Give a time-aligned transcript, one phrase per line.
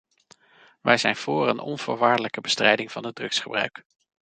[0.81, 3.83] Wij zijn voor een onvoorwaardelijke bestrijding van het drugsgebruik.